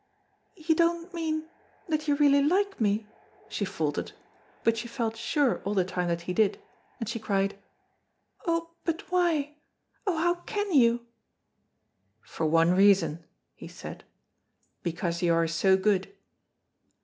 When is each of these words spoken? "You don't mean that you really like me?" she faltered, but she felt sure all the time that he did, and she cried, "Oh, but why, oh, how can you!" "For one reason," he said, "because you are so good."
"You 0.55 0.73
don't 0.73 1.13
mean 1.13 1.47
that 1.87 2.07
you 2.07 2.15
really 2.15 2.41
like 2.41 2.81
me?" 2.81 3.05
she 3.47 3.65
faltered, 3.65 4.13
but 4.63 4.75
she 4.75 4.87
felt 4.87 5.15
sure 5.15 5.61
all 5.61 5.75
the 5.75 5.85
time 5.85 6.07
that 6.07 6.21
he 6.21 6.33
did, 6.33 6.59
and 6.99 7.07
she 7.07 7.19
cried, 7.19 7.55
"Oh, 8.47 8.71
but 8.83 9.11
why, 9.11 9.57
oh, 10.07 10.17
how 10.17 10.35
can 10.49 10.73
you!" 10.73 11.05
"For 12.23 12.47
one 12.47 12.71
reason," 12.71 13.23
he 13.53 13.67
said, 13.67 14.03
"because 14.81 15.21
you 15.21 15.35
are 15.35 15.47
so 15.47 15.77
good." 15.77 16.11